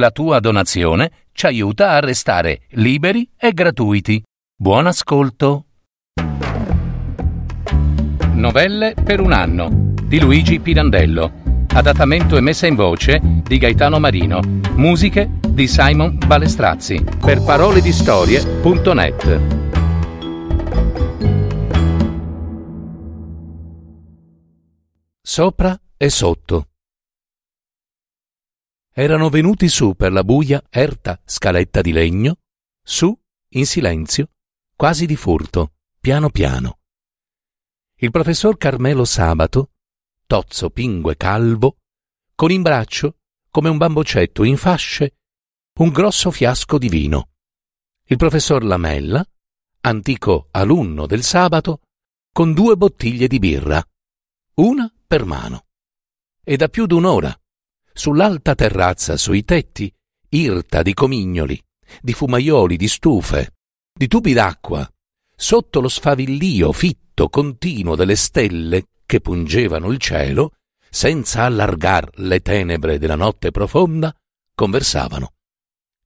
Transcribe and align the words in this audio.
La 0.00 0.10
tua 0.10 0.40
donazione 0.40 1.10
ci 1.32 1.44
aiuta 1.44 1.90
a 1.90 2.00
restare 2.00 2.62
liberi 2.70 3.28
e 3.36 3.52
gratuiti. 3.52 4.22
Buon 4.56 4.86
ascolto. 4.86 5.66
Novelle 8.32 8.94
per 8.94 9.20
un 9.20 9.32
anno 9.32 9.68
di 10.02 10.18
Luigi 10.18 10.58
Pirandello. 10.58 11.66
Adattamento 11.74 12.38
e 12.38 12.40
messa 12.40 12.66
in 12.66 12.76
voce 12.76 13.20
di 13.22 13.58
Gaetano 13.58 13.98
Marino. 13.98 14.40
Musiche 14.74 15.32
di 15.46 15.68
Simon 15.68 16.16
Balestrazzi. 16.16 17.04
Per 17.20 17.42
parole 17.42 17.82
di 17.82 17.92
storie.net. 17.92 19.40
Sopra 25.20 25.78
e 25.98 26.08
sotto. 26.08 26.69
Erano 29.00 29.30
venuti 29.30 29.70
su 29.70 29.94
per 29.94 30.12
la 30.12 30.22
buia, 30.22 30.62
erta 30.68 31.18
scaletta 31.24 31.80
di 31.80 31.90
legno, 31.90 32.40
su, 32.82 33.18
in 33.54 33.64
silenzio, 33.64 34.32
quasi 34.76 35.06
di 35.06 35.16
furto, 35.16 35.72
piano 35.98 36.28
piano. 36.28 36.80
Il 37.94 38.10
professor 38.10 38.58
Carmelo 38.58 39.06
Sabato, 39.06 39.70
tozzo, 40.26 40.68
pingue, 40.68 41.16
calvo, 41.16 41.78
con 42.34 42.50
in 42.50 42.60
braccio, 42.60 43.20
come 43.50 43.70
un 43.70 43.78
bambocetto 43.78 44.44
in 44.44 44.58
fasce, 44.58 45.14
un 45.78 45.88
grosso 45.88 46.30
fiasco 46.30 46.76
di 46.76 46.90
vino. 46.90 47.30
Il 48.04 48.18
professor 48.18 48.62
Lamella, 48.62 49.26
antico 49.80 50.48
alunno 50.50 51.06
del 51.06 51.22
sabato, 51.22 51.80
con 52.30 52.52
due 52.52 52.76
bottiglie 52.76 53.28
di 53.28 53.38
birra, 53.38 53.82
una 54.56 54.92
per 55.06 55.24
mano. 55.24 55.68
E 56.44 56.58
da 56.58 56.68
più 56.68 56.84
d'un'ora, 56.84 57.34
sull'alta 57.92 58.54
terrazza, 58.54 59.16
sui 59.16 59.44
tetti, 59.44 59.92
irta 60.30 60.82
di 60.82 60.94
comignoli, 60.94 61.60
di 62.00 62.12
fumaioli, 62.12 62.76
di 62.76 62.88
stufe, 62.88 63.54
di 63.92 64.06
tubi 64.06 64.32
d'acqua, 64.32 64.88
sotto 65.34 65.80
lo 65.80 65.88
sfavillio 65.88 66.72
fitto 66.72 67.28
continuo 67.28 67.96
delle 67.96 68.16
stelle 68.16 68.86
che 69.06 69.20
pungevano 69.20 69.90
il 69.90 69.98
cielo, 69.98 70.52
senza 70.88 71.44
allargar 71.44 72.10
le 72.16 72.40
tenebre 72.40 72.98
della 72.98 73.16
notte 73.16 73.50
profonda, 73.50 74.14
conversavano 74.54 75.32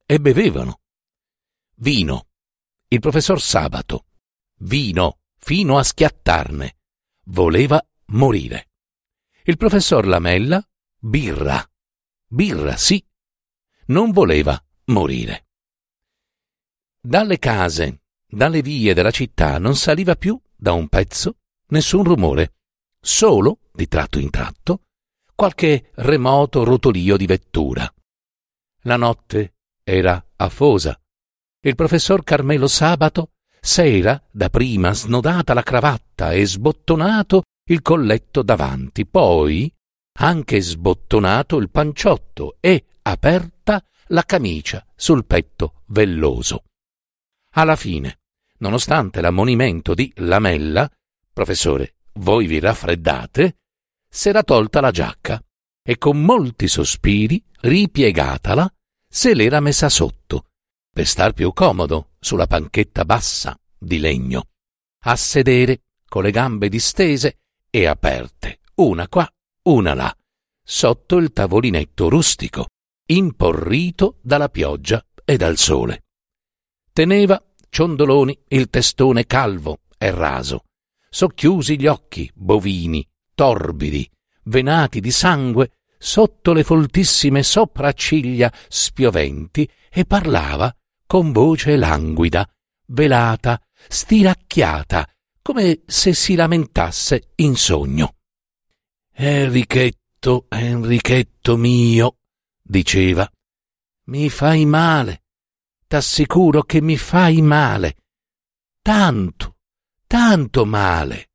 e 0.05 0.19
bevevano. 0.19 0.79
Vino. 1.75 2.27
Il 2.87 2.99
professor 2.99 3.41
Sabato. 3.41 4.05
Vino 4.59 5.19
fino 5.37 5.77
a 5.77 5.83
schiattarne. 5.83 6.77
Voleva 7.25 7.83
morire. 8.07 8.69
Il 9.43 9.57
professor 9.57 10.05
Lamella. 10.05 10.63
Birra. 10.97 11.63
Birra, 12.27 12.75
sì. 12.75 13.03
Non 13.87 14.11
voleva 14.11 14.61
morire. 14.85 15.47
Dalle 16.99 17.37
case, 17.37 18.01
dalle 18.27 18.61
vie 18.61 18.93
della 18.93 19.11
città 19.11 19.59
non 19.59 19.75
saliva 19.75 20.15
più, 20.15 20.39
da 20.55 20.73
un 20.73 20.87
pezzo, 20.87 21.37
nessun 21.67 22.03
rumore, 22.03 22.55
solo, 22.99 23.59
di 23.71 23.87
tratto 23.87 24.17
in 24.17 24.31
tratto, 24.31 24.85
qualche 25.35 25.91
remoto 25.95 26.63
rotolio 26.63 27.15
di 27.15 27.27
vettura. 27.27 27.91
La 28.81 28.97
notte 28.97 29.55
era 29.83 30.23
afosa. 30.37 30.99
Il 31.61 31.75
professor 31.75 32.23
Carmelo 32.23 32.67
Sabato 32.67 33.33
s'era 33.59 34.21
dapprima 34.31 34.93
snodata 34.93 35.53
la 35.53 35.63
cravatta 35.63 36.31
e 36.31 36.45
sbottonato 36.45 37.43
il 37.69 37.81
colletto 37.81 38.43
davanti, 38.43 39.05
poi 39.05 39.71
anche 40.17 40.61
sbottonato 40.61 41.57
il 41.57 41.69
panciotto 41.69 42.57
e 42.59 42.85
aperta 43.01 43.83
la 44.07 44.23
camicia 44.23 44.85
sul 44.95 45.25
petto 45.25 45.81
velloso. 45.87 46.63
Alla 47.51 47.75
fine, 47.75 48.19
nonostante 48.59 49.21
l'ammonimento 49.21 49.93
di 49.93 50.11
Lamella, 50.17 50.89
professore, 51.33 51.95
voi 52.13 52.45
vi 52.45 52.59
raffreddate, 52.59 53.57
s'era 54.07 54.43
tolta 54.43 54.79
la 54.79 54.91
giacca 54.91 55.41
e 55.83 55.97
con 55.97 56.21
molti 56.21 56.67
sospiri, 56.67 57.43
ripiegatala, 57.61 58.71
se 59.07 59.33
l'era 59.33 59.59
messa 59.59 59.89
sotto, 59.89 60.47
per 60.91 61.07
star 61.07 61.33
più 61.33 61.51
comodo 61.53 62.11
sulla 62.19 62.47
panchetta 62.47 63.05
bassa 63.05 63.57
di 63.77 63.99
legno, 63.99 64.47
a 65.03 65.15
sedere 65.15 65.81
con 66.07 66.23
le 66.23 66.31
gambe 66.31 66.69
distese 66.69 67.39
e 67.69 67.85
aperte, 67.85 68.61
una 68.75 69.07
qua, 69.07 69.29
una 69.65 69.93
là, 69.93 70.15
sotto 70.63 71.17
il 71.17 71.31
tavolinetto 71.31 72.09
rustico, 72.09 72.67
imporrito 73.07 74.19
dalla 74.21 74.49
pioggia 74.49 75.03
e 75.23 75.37
dal 75.37 75.57
sole. 75.57 76.03
Teneva 76.93 77.41
ciondoloni 77.69 78.37
il 78.49 78.69
testone 78.69 79.25
calvo 79.25 79.79
e 79.97 80.11
raso, 80.11 80.65
socchiusi 81.09 81.79
gli 81.79 81.87
occhi 81.87 82.29
bovini, 82.33 83.07
torbidi, 83.33 84.09
venati 84.43 84.99
di 84.99 85.11
sangue 85.11 85.71
sotto 85.97 86.53
le 86.53 86.63
foltissime 86.63 87.41
sopracciglia 87.41 88.51
spioventi 88.67 89.67
e 89.89 90.05
parlava 90.05 90.73
con 91.07 91.31
voce 91.31 91.75
languida, 91.75 92.47
velata, 92.87 93.59
stiracchiata, 93.87 95.07
come 95.41 95.81
se 95.85 96.13
si 96.13 96.35
lamentasse 96.35 97.31
in 97.37 97.55
sogno. 97.55 98.15
Enrichetto, 99.17 100.45
Enrichetto 100.49 101.55
mio, 101.55 102.17
diceva, 102.61 103.25
mi 104.07 104.29
fai 104.29 104.65
male, 104.65 105.23
t'assicuro 105.87 106.63
che 106.63 106.81
mi 106.81 106.97
fai 106.97 107.41
male, 107.41 107.95
tanto, 108.81 109.55
tanto 110.05 110.65
male. 110.65 111.29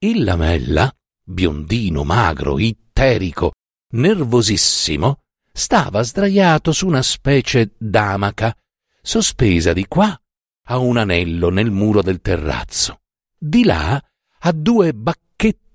Il 0.00 0.24
lamella, 0.24 0.94
biondino, 1.22 2.04
magro, 2.04 2.58
itterico, 2.58 3.52
nervosissimo, 3.92 5.22
stava 5.50 6.02
sdraiato 6.02 6.70
su 6.72 6.86
una 6.86 7.00
specie 7.00 7.72
d'amaca, 7.78 8.54
sospesa 9.00 9.72
di 9.72 9.86
qua 9.86 10.14
a 10.66 10.76
un 10.76 10.98
anello 10.98 11.48
nel 11.48 11.70
muro 11.70 12.02
del 12.02 12.20
terrazzo, 12.20 13.00
di 13.38 13.64
là 13.64 13.98
a 14.40 14.52
due 14.52 14.92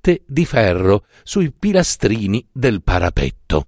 bacchette 0.09 0.23
di 0.25 0.45
ferro 0.45 1.05
sui 1.23 1.51
pilastrini 1.51 2.47
del 2.51 2.81
parapetto. 2.81 3.67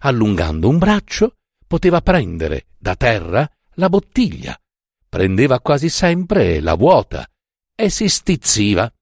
Allungando 0.00 0.68
un 0.68 0.78
braccio, 0.78 1.36
poteva 1.66 2.00
prendere 2.00 2.66
da 2.76 2.94
terra 2.96 3.48
la 3.74 3.88
bottiglia, 3.88 4.58
prendeva 5.08 5.60
quasi 5.60 5.88
sempre 5.88 6.60
la 6.60 6.74
vuota 6.74 7.26
e 7.74 7.88
si 7.88 8.08
stizziva, 8.08 8.92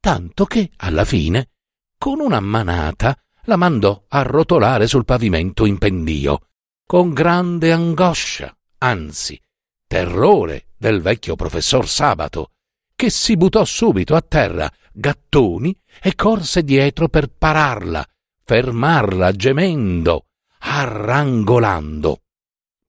tanto 0.00 0.44
che 0.44 0.70
alla 0.76 1.04
fine, 1.04 1.50
con 1.98 2.20
una 2.20 2.40
manata, 2.40 3.18
la 3.46 3.56
mandò 3.56 4.04
a 4.08 4.22
rotolare 4.22 4.86
sul 4.86 5.04
pavimento 5.04 5.66
in 5.66 5.78
pendio, 5.78 6.48
con 6.86 7.12
grande 7.12 7.72
angoscia, 7.72 8.54
anzi 8.78 9.40
terrore 9.86 10.68
del 10.76 11.00
vecchio 11.00 11.36
professor 11.36 11.88
Sabato, 11.88 12.52
che 12.96 13.10
si 13.10 13.36
buttò 13.36 13.64
subito 13.64 14.14
a 14.14 14.22
terra, 14.22 14.70
gattoni, 14.92 15.76
e 16.00 16.14
corse 16.14 16.62
dietro 16.62 17.08
per 17.08 17.28
pararla, 17.28 18.06
fermarla 18.42 19.32
gemendo, 19.32 20.26
arrangolando. 20.58 22.22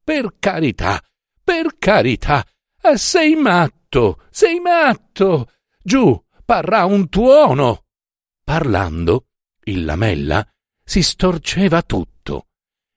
Per 0.03 0.35
carità, 0.39 1.01
per 1.43 1.77
carità, 1.77 2.45
eh, 2.81 2.97
sei 2.97 3.35
matto, 3.35 4.21
sei 4.29 4.59
matto. 4.59 5.51
Giù, 5.81 6.21
parrà 6.43 6.85
un 6.85 7.09
tuono. 7.09 7.85
Parlando, 8.43 9.27
il 9.63 9.85
lamella 9.85 10.47
si 10.83 11.01
storceva 11.01 11.81
tutto. 11.81 12.47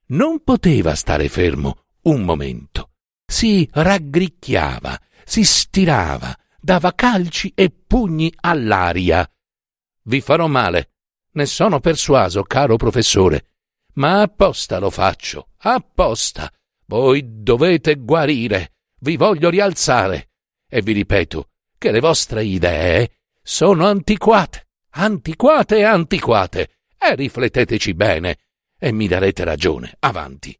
Non 0.09 0.43
poteva 0.43 0.95
stare 0.95 1.29
fermo 1.29 1.85
un 2.03 2.23
momento. 2.23 2.91
Si 3.27 3.69
raggricchiava, 3.73 4.99
si 5.25 5.45
stirava, 5.45 6.35
dava 6.59 6.95
calci 6.95 7.53
e 7.55 7.71
pugni 7.71 8.33
all'aria. 8.41 9.29
Vi 10.09 10.21
farò 10.21 10.47
male, 10.47 10.91
ne 11.33 11.47
sono 11.47 11.81
persuaso, 11.81 12.43
caro 12.43 12.77
professore, 12.77 13.51
ma 13.95 14.23
apposta 14.23 14.79
lo 14.79 14.91
faccio, 14.91 15.51
apposta. 15.59 16.53
Voi 16.87 17.43
dovete 17.43 17.97
guarire, 17.97 18.73
vi 19.01 19.17
voglio 19.17 19.51
rialzare. 19.51 20.31
E 20.71 20.83
vi 20.83 20.93
ripeto 20.93 21.51
che 21.77 21.91
le 21.91 22.01
vostre 22.01 22.45
idee 22.45 23.11
sono 23.43 23.87
antiquate 23.87 24.69
antiquate 24.99 25.79
e 25.79 25.83
antiquate, 25.85 26.71
e 26.99 27.15
rifletteteci 27.15 27.95
bene, 27.95 28.39
e 28.79 28.93
mi 28.93 29.07
darete 29.07 29.45
ragione. 29.45 29.97
Avanti. 30.01 30.57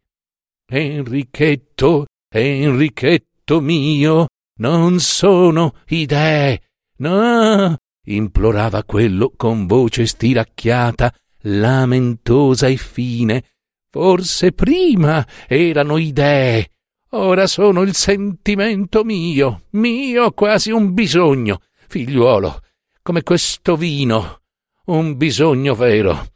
Enrichetto, 0.71 2.07
Enrichetto 2.31 3.61
mio, 3.61 4.29
non 4.59 5.01
sono 5.01 5.75
idee, 5.89 6.61
no, 6.99 7.77
implorava 8.15 8.85
quello 8.85 9.33
con 9.37 9.67
voce 9.67 10.07
stiracchiata, 10.07 11.13
lamentosa 11.43 12.67
e 12.67 12.77
fine. 12.77 13.45
Forse 13.91 14.53
prima 14.53 15.27
erano 15.47 15.97
idee, 15.97 16.71
ora 17.11 17.47
sono 17.47 17.83
il 17.83 17.95
sentimento 17.95 19.03
mio, 19.05 19.63
mio 19.71 20.33
quasi 20.33 20.71
un 20.71 20.93
bisogno, 20.93 21.61
figliuolo, 21.87 22.61
come 23.03 23.23
questo 23.23 23.77
vino, 23.77 24.41
un 24.87 25.17
bisogno 25.17 25.75
vero. 25.75 26.33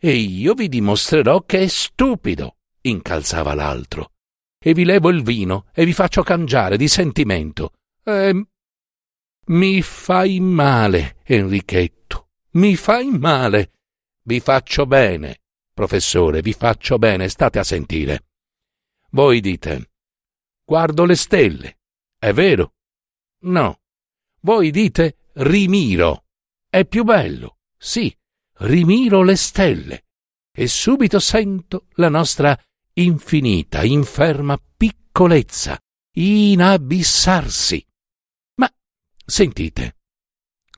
E 0.00 0.12
io 0.12 0.54
vi 0.54 0.68
dimostrerò 0.68 1.42
che 1.42 1.60
è 1.60 1.66
stupido, 1.66 2.56
incalzava 2.82 3.54
l'altro. 3.54 4.10
E 4.60 4.74
vi 4.74 4.84
levo 4.84 5.08
il 5.08 5.22
vino 5.22 5.66
e 5.72 5.84
vi 5.84 5.92
faccio 5.92 6.22
cangiare 6.22 6.76
di 6.76 6.88
sentimento. 6.88 7.72
Eh, 8.04 8.46
mi 9.48 9.82
fai 9.82 10.40
male, 10.40 11.18
Enrichetto, 11.24 12.28
mi 12.52 12.76
fai 12.76 13.06
male. 13.10 13.72
Vi 14.22 14.40
faccio 14.40 14.84
bene, 14.84 15.40
professore, 15.72 16.42
vi 16.42 16.52
faccio 16.52 16.98
bene, 16.98 17.28
state 17.28 17.58
a 17.58 17.64
sentire. 17.64 18.24
Voi 19.10 19.40
dite, 19.40 19.90
guardo 20.64 21.04
le 21.06 21.14
stelle, 21.14 21.78
è 22.18 22.32
vero? 22.32 22.74
No. 23.44 23.80
Voi 24.40 24.70
dite, 24.70 25.30
rimiro, 25.34 26.24
è 26.68 26.84
più 26.84 27.04
bello, 27.04 27.58
sì, 27.76 28.14
rimiro 28.58 29.22
le 29.22 29.36
stelle. 29.36 30.04
E 30.52 30.66
subito 30.66 31.20
sento 31.20 31.86
la 31.94 32.08
nostra 32.08 32.58
infinita, 32.94 33.82
inferma 33.84 34.60
piccolezza, 34.76 35.78
inabissarsi. 36.12 37.87
Sentite, 39.30 39.96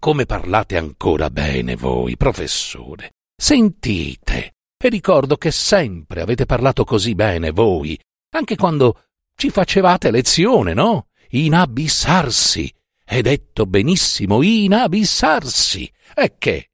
come 0.01 0.27
parlate 0.27 0.77
ancora 0.77 1.31
bene 1.31 1.77
voi, 1.77 2.17
professore. 2.17 3.13
Sentite, 3.41 4.57
e 4.77 4.89
ricordo 4.89 5.37
che 5.37 5.53
sempre 5.53 6.21
avete 6.21 6.47
parlato 6.47 6.83
così 6.83 7.15
bene 7.15 7.53
voi, 7.53 7.97
anche 8.31 8.57
quando 8.57 9.05
ci 9.37 9.51
facevate 9.51 10.11
lezione, 10.11 10.75
no? 10.75 11.11
Inabissarsi. 11.29 12.69
È 13.05 13.21
detto 13.21 13.67
benissimo, 13.67 14.43
inabissarsi. 14.43 15.91
E 16.13 16.35
che? 16.37 16.71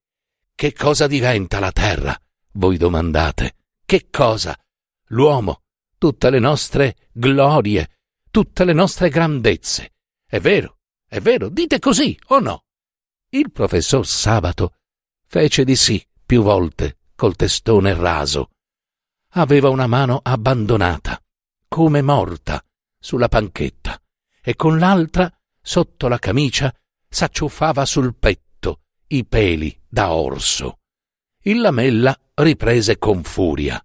Che 0.55 0.73
cosa 0.73 1.07
diventa 1.07 1.59
la 1.61 1.73
terra? 1.73 2.19
Voi 2.53 2.79
domandate. 2.79 3.57
Che 3.85 4.09
cosa? 4.11 4.59
L'uomo, 5.09 5.61
tutte 5.99 6.31
le 6.31 6.39
nostre 6.39 6.97
glorie, 7.13 7.99
tutte 8.31 8.65
le 8.65 8.73
nostre 8.73 9.11
grandezze. 9.11 9.93
È 10.27 10.41
vero, 10.41 10.76
è 11.17 11.21
vero, 11.21 11.49
dite 11.49 11.79
così 11.79 12.19
o 12.27 12.41
no? 12.41 12.65
Il 13.31 13.51
professor 13.51 14.07
Sabato 14.07 14.75
fece 15.27 15.65
di 15.65 15.75
sì 15.75 16.05
più 16.25 16.43
volte 16.43 16.99
col 17.15 17.37
testone 17.37 17.95
raso. 17.95 18.51
Aveva 19.31 19.71
una 19.71 19.87
mano 19.87 20.21
abbandonata, 20.23 21.23
come 21.69 22.03
morta, 22.03 22.63
sulla 22.99 23.29
panchetta, 23.29 24.01
e 24.43 24.57
con 24.57 24.79
l'altra, 24.79 25.33
sotto 25.61 26.09
la 26.09 26.19
camicia, 26.19 26.75
s'acciuffava 27.09 27.87
sul 27.87 28.15
petto 28.15 28.83
i 29.09 29.25
peli 29.25 29.79
da 29.89 30.13
orso. 30.13 30.81
Il 31.43 31.61
lamella 31.61 32.19
riprese 32.35 32.99
con 32.99 33.23
furia. 33.23 33.83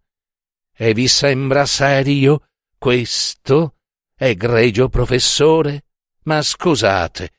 E 0.73 0.93
vi 0.93 1.07
sembra 1.07 1.65
serio 1.65 2.47
questo, 2.77 3.75
egregio 4.15 4.89
professore? 4.89 5.85
Ma 6.23 6.41
scusate, 6.41 7.31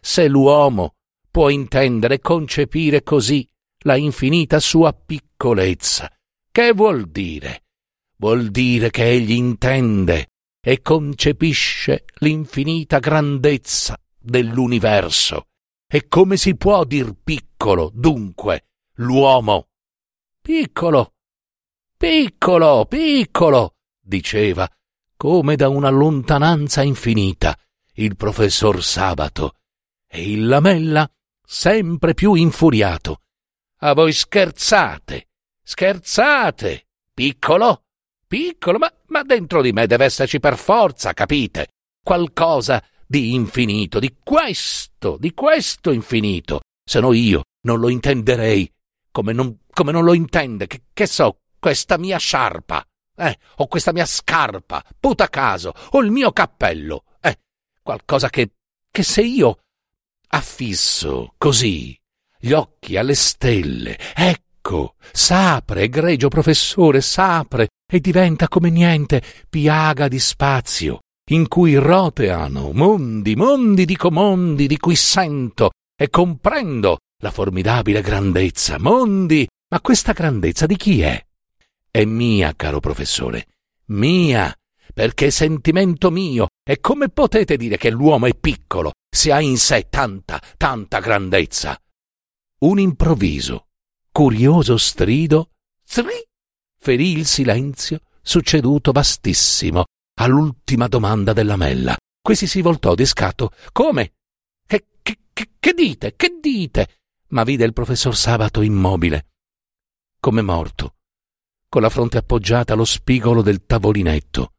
se 0.00 0.28
l'uomo 0.28 0.94
può 1.30 1.48
intendere 1.48 2.20
concepire 2.20 3.02
così 3.02 3.46
la 3.80 3.96
infinita 3.96 4.58
sua 4.58 4.92
piccolezza. 4.92 6.10
Che 6.50 6.72
vuol 6.72 7.08
dire? 7.08 7.64
Vuol 8.16 8.50
dire 8.50 8.90
che 8.90 9.08
egli 9.08 9.32
intende 9.32 10.28
e 10.60 10.82
concepisce 10.82 12.04
l'infinita 12.16 12.98
grandezza 12.98 13.98
dell'universo. 14.18 15.46
E 15.86 16.06
come 16.08 16.36
si 16.36 16.56
può 16.56 16.84
dir 16.84 17.14
piccolo, 17.22 17.90
dunque, 17.94 18.66
l'uomo? 18.96 19.68
Piccolo, 20.40 21.14
piccolo, 21.96 22.86
piccolo, 22.86 23.74
diceva, 24.00 24.68
come 25.16 25.56
da 25.56 25.68
una 25.68 25.90
lontananza 25.90 26.82
infinita, 26.82 27.56
il 27.94 28.16
professor 28.16 28.82
Sabato, 28.82 29.54
e 30.06 30.30
il 30.30 30.46
lamella 30.46 31.10
sempre 31.44 32.14
più 32.14 32.34
infuriato 32.34 33.20
a 33.82 33.94
voi 33.94 34.12
scherzate, 34.12 35.28
scherzate. 35.62 36.86
Piccolo, 37.12 37.84
piccolo, 38.26 38.78
ma, 38.78 38.92
ma 39.08 39.22
dentro 39.22 39.60
di 39.62 39.72
me 39.72 39.86
deve 39.86 40.06
esserci 40.06 40.40
per 40.40 40.56
forza, 40.56 41.12
capite? 41.12 41.68
Qualcosa 42.02 42.82
di 43.06 43.34
infinito, 43.34 43.98
di 43.98 44.16
questo, 44.22 45.16
di 45.18 45.32
questo 45.34 45.92
infinito. 45.92 46.60
Se 46.84 47.00
no 47.00 47.12
io 47.12 47.42
non 47.62 47.78
lo 47.78 47.88
intenderei 47.88 48.70
come 49.10 49.32
non, 49.32 49.60
come 49.70 49.92
non 49.92 50.04
lo 50.04 50.14
intende, 50.14 50.66
che, 50.66 50.82
che 50.92 51.06
so, 51.06 51.40
questa 51.58 51.98
mia 51.98 52.18
sciarpa, 52.18 52.84
eh, 53.16 53.38
o 53.56 53.66
questa 53.66 53.92
mia 53.92 54.06
scarpa, 54.06 54.82
puta 54.98 55.28
caso, 55.28 55.72
o 55.90 56.00
il 56.00 56.10
mio 56.10 56.32
cappello, 56.32 57.04
qualcosa 57.82 58.30
che, 58.30 58.52
che 58.90 59.02
se 59.02 59.22
io 59.22 59.58
affisso 60.28 61.34
così 61.36 61.98
gli 62.38 62.52
occhi 62.52 62.96
alle 62.96 63.14
stelle. 63.14 63.98
Ecco, 64.14 64.94
s'apre, 65.12 65.82
egregio 65.82 66.28
professore, 66.28 67.00
s'apre 67.00 67.68
e 67.90 68.00
diventa 68.00 68.48
come 68.48 68.70
niente 68.70 69.22
piaga 69.48 70.08
di 70.08 70.18
spazio, 70.18 71.00
in 71.30 71.48
cui 71.48 71.74
roteano 71.74 72.72
mondi, 72.72 73.36
mondi 73.36 73.84
dico 73.84 74.10
mondi 74.10 74.66
di 74.66 74.78
cui 74.78 74.96
sento 74.96 75.72
e 75.96 76.08
comprendo 76.08 76.98
la 77.22 77.30
formidabile 77.30 78.00
grandezza. 78.00 78.78
Mondi, 78.78 79.46
ma 79.68 79.80
questa 79.80 80.12
grandezza 80.12 80.66
di 80.66 80.76
chi 80.76 81.02
è? 81.02 81.22
È 81.90 82.04
mia, 82.04 82.54
caro 82.56 82.80
professore, 82.80 83.46
mia, 83.86 84.54
perché 84.92 85.26
è 85.26 85.30
sentimento 85.30 86.10
mio. 86.10 86.48
E 86.62 86.80
come 86.80 87.08
potete 87.08 87.56
dire 87.56 87.76
che 87.76 87.90
l'uomo 87.90 88.26
è 88.26 88.34
piccolo 88.34 88.92
se 89.10 89.32
ha 89.32 89.40
in 89.40 89.56
sé 89.56 89.88
tanta, 89.88 90.40
tanta 90.56 91.00
grandezza? 91.00 91.78
un 92.60 92.78
improvviso, 92.78 93.68
curioso 94.12 94.76
strido, 94.76 95.52
zri, 95.82 96.26
ferì 96.78 97.12
il 97.12 97.26
silenzio 97.26 98.00
succeduto 98.20 98.92
vastissimo 98.92 99.84
all'ultima 100.18 100.86
domanda 100.86 101.32
della 101.32 101.56
Mella. 101.56 101.96
Questi 102.20 102.46
si 102.46 102.60
voltò 102.60 102.94
di 102.94 103.06
scatto. 103.06 103.52
Come? 103.72 104.12
Che, 104.66 104.86
che, 105.32 105.50
che 105.58 105.72
dite? 105.72 106.16
Che 106.16 106.38
dite? 106.40 106.98
Ma 107.28 107.44
vide 107.44 107.64
il 107.64 107.72
professor 107.72 108.14
Sabato 108.14 108.60
immobile, 108.60 109.28
come 110.20 110.42
morto, 110.42 110.96
con 111.68 111.80
la 111.80 111.88
fronte 111.88 112.18
appoggiata 112.18 112.74
allo 112.74 112.84
spigolo 112.84 113.40
del 113.40 113.64
tavolinetto. 113.64 114.52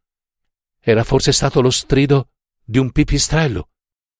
Era 0.84 1.04
forse 1.04 1.30
stato 1.30 1.60
lo 1.60 1.70
strido 1.70 2.30
di 2.64 2.78
un 2.78 2.90
pipistrello. 2.90 3.68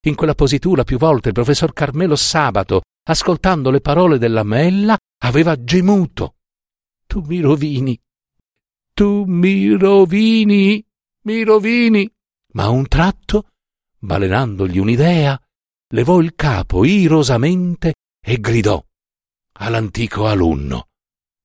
In 0.06 0.14
quella 0.14 0.34
positura 0.34 0.84
più 0.84 0.96
volte 0.96 1.28
il 1.28 1.34
professor 1.34 1.72
Carmelo 1.72 2.16
Sabato 2.16 2.82
ascoltando 3.04 3.70
le 3.70 3.80
parole 3.80 4.18
della 4.18 4.44
Mella, 4.44 4.96
aveva 5.22 5.62
gemuto. 5.62 6.36
Tu 7.06 7.20
mi 7.20 7.40
rovini, 7.40 8.00
tu 8.94 9.24
mi 9.24 9.76
rovini, 9.76 10.84
mi 11.22 11.42
rovini. 11.42 12.10
Ma 12.52 12.64
a 12.64 12.68
un 12.68 12.86
tratto, 12.86 13.48
balenandogli 13.98 14.78
un'idea, 14.78 15.40
levò 15.88 16.20
il 16.20 16.34
capo 16.34 16.84
irosamente 16.84 17.94
e 18.24 18.38
gridò 18.38 18.82
all'antico 19.54 20.26
alunno. 20.26 20.88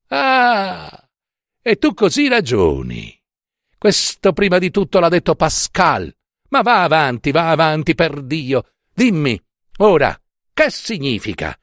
Ah, 0.10 1.10
e 1.62 1.78
tu 1.78 1.94
così 1.94 2.28
ragioni. 2.28 3.17
Questo 3.80 4.34
prima 4.34 4.58
di 4.58 4.72
tutto 4.72 5.00
l'ha 5.00 5.10
detto 5.10 5.36
Pascal. 5.36 6.12
Ma 6.50 6.62
va 6.62 6.82
avanti, 6.82 7.32
va 7.32 7.52
avanti, 7.52 7.94
per 7.94 8.24
Dio. 8.24 8.72
Dimmi, 8.92 9.40
ora, 9.78 10.20
che 10.52 10.72
significa? 10.72 11.56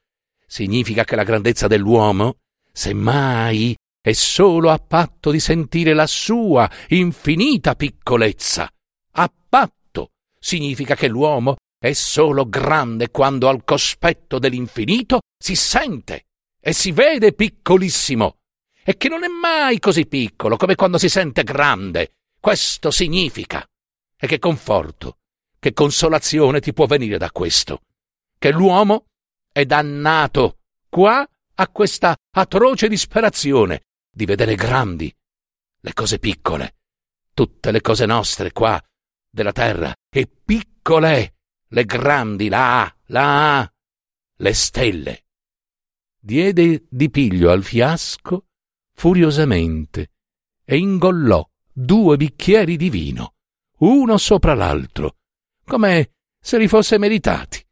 Significa 0.47 1.02
che 1.02 1.16
la 1.16 1.25
grandezza 1.25 1.66
dell'uomo, 1.66 2.37
semmai, 2.71 3.75
è 4.00 4.12
solo 4.12 4.71
a 4.71 4.78
patto 4.78 5.33
di 5.33 5.40
sentire 5.40 5.92
la 5.92 6.06
sua 6.06 6.71
infinita 6.88 7.75
piccolezza. 7.75 8.71
A 9.12 9.33
patto 9.49 10.11
significa 10.38 10.94
che 10.94 11.09
l'uomo 11.09 11.56
è 11.76 11.92
solo 11.94 12.49
grande 12.49 13.11
quando 13.11 13.49
al 13.49 13.64
cospetto 13.64 14.38
dell'infinito 14.38 15.21
si 15.37 15.56
sente 15.56 16.26
e 16.61 16.73
si 16.73 16.92
vede 16.92 17.33
piccolissimo 17.33 18.37
e 18.84 18.96
che 18.96 19.08
non 19.08 19.24
è 19.24 19.28
mai 19.28 19.78
così 19.78 20.06
piccolo 20.06 20.56
come 20.56 20.74
quando 20.74 20.98
si 20.98 21.08
sente 21.08 21.42
grande. 21.42 22.12
Questo 22.38 22.90
significa. 22.90 23.66
E 24.16 24.26
che 24.26 24.38
conforto, 24.38 25.18
che 25.58 25.72
consolazione 25.72 26.60
ti 26.60 26.72
può 26.72 26.86
venire 26.86 27.18
da 27.18 27.30
questo 27.30 27.80
che 28.44 28.50
l'uomo 28.50 29.06
è 29.50 29.64
dannato 29.64 30.58
qua 30.90 31.26
a 31.54 31.68
questa 31.68 32.14
atroce 32.32 32.88
disperazione 32.88 33.84
di 34.10 34.26
vedere 34.26 34.54
grandi 34.54 35.10
le 35.80 35.92
cose 35.94 36.18
piccole, 36.18 36.74
tutte 37.32 37.70
le 37.70 37.80
cose 37.80 38.04
nostre 38.04 38.52
qua, 38.52 38.78
della 39.30 39.52
terra, 39.52 39.94
e 40.10 40.26
piccole, 40.26 41.36
le 41.68 41.84
grandi 41.86 42.50
là, 42.50 42.94
là, 43.06 43.66
le 44.36 44.52
stelle. 44.52 45.24
Diede 46.18 46.84
di 46.90 47.08
piglio 47.08 47.50
al 47.50 47.62
fiasco 47.62 48.48
furiosamente 48.94 50.12
e 50.64 50.76
ingollò 50.76 51.46
due 51.72 52.16
bicchieri 52.16 52.76
di 52.76 52.88
vino, 52.88 53.34
uno 53.78 54.16
sopra 54.16 54.54
l'altro, 54.54 55.16
come 55.64 56.12
se 56.40 56.58
li 56.58 56.68
fosse 56.68 56.98
meritati, 56.98 57.62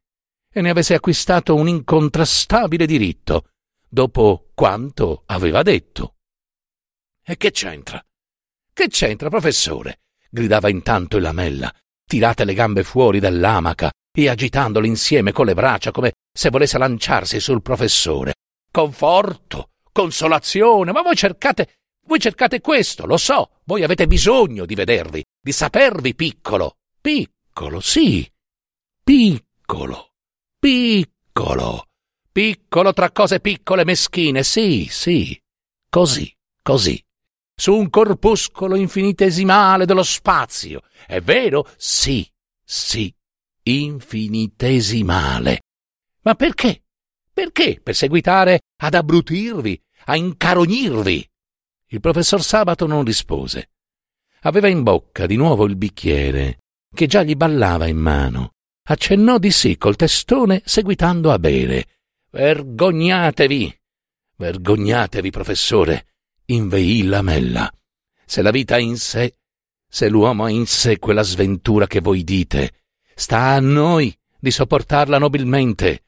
e 0.52 0.60
ne 0.60 0.70
avesse 0.70 0.94
acquistato 0.94 1.54
un 1.54 1.68
incontrastabile 1.68 2.84
diritto, 2.84 3.50
dopo 3.88 4.50
quanto 4.54 5.22
aveva 5.26 5.62
detto. 5.62 6.16
E 7.24 7.36
che 7.36 7.50
c'entra? 7.50 8.04
Che 8.72 8.88
c'entra, 8.88 9.28
professore? 9.28 10.00
gridava 10.30 10.68
intanto 10.68 11.18
il 11.18 11.22
lamella. 11.22 11.72
Tirate 12.04 12.44
le 12.44 12.54
gambe 12.54 12.82
fuori 12.82 13.20
dall'amaca 13.20 13.90
e 14.14 14.28
agitandole 14.28 14.86
insieme 14.86 15.32
con 15.32 15.46
le 15.46 15.54
braccia 15.54 15.90
come 15.90 16.12
se 16.32 16.50
volesse 16.50 16.78
lanciarsi 16.78 17.38
sul 17.38 17.62
professore. 17.62 18.34
Conforto, 18.70 19.71
consolazione, 19.92 20.90
ma 20.92 21.02
voi 21.02 21.14
cercate. 21.14 21.76
Voi 22.04 22.18
cercate 22.18 22.60
questo, 22.60 23.06
lo 23.06 23.16
so. 23.16 23.60
Voi 23.64 23.84
avete 23.84 24.08
bisogno 24.08 24.66
di 24.66 24.74
vedervi, 24.74 25.24
di 25.40 25.52
sapervi 25.52 26.16
piccolo. 26.16 26.78
Piccolo, 27.00 27.78
sì. 27.78 28.28
Piccolo. 29.04 30.14
Piccolo. 30.58 31.86
Piccolo 32.32 32.92
tra 32.92 33.10
cose 33.12 33.40
piccole 33.40 33.84
meschine, 33.84 34.42
sì, 34.42 34.88
sì. 34.90 35.40
Così, 35.88 36.34
così. 36.62 37.00
Su 37.54 37.76
un 37.76 37.90
corpuscolo 37.90 38.74
infinitesimale 38.74 39.84
dello 39.84 40.02
spazio. 40.02 40.80
È 41.06 41.20
vero? 41.20 41.68
Sì, 41.76 42.26
sì. 42.64 43.14
Infinitesimale. 43.64 45.60
Ma 46.22 46.34
perché? 46.34 46.82
Perché 47.32 47.80
perseguitare 47.82 48.61
ad 48.84 48.94
abbrutirvi, 48.94 49.80
a 50.06 50.16
incarognirvi? 50.16 51.30
Il 51.86 52.00
professor 52.00 52.42
Sabato 52.42 52.86
non 52.86 53.04
rispose. 53.04 53.70
Aveva 54.40 54.66
in 54.66 54.82
bocca 54.82 55.26
di 55.26 55.36
nuovo 55.36 55.66
il 55.66 55.76
bicchiere, 55.76 56.58
che 56.92 57.06
già 57.06 57.22
gli 57.22 57.36
ballava 57.36 57.86
in 57.86 57.98
mano. 57.98 58.54
Accennò 58.84 59.38
di 59.38 59.52
sì 59.52 59.76
col 59.76 59.94
testone, 59.94 60.62
seguitando 60.64 61.30
a 61.30 61.38
bere. 61.38 61.86
Vergognatevi! 62.30 63.80
Vergognatevi, 64.36 65.30
professore! 65.30 66.06
inveì 66.46 67.04
Lamella. 67.04 67.72
Se 68.26 68.42
la 68.42 68.50
vita 68.50 68.74
ha 68.74 68.80
in 68.80 68.96
sé, 68.96 69.36
se 69.88 70.08
l'uomo 70.08 70.44
ha 70.44 70.50
in 70.50 70.66
sé 70.66 70.98
quella 70.98 71.22
sventura 71.22 71.86
che 71.86 72.00
voi 72.00 72.24
dite, 72.24 72.82
sta 73.14 73.52
a 73.52 73.60
noi 73.60 74.16
di 74.40 74.50
sopportarla 74.50 75.18
nobilmente. 75.18 76.06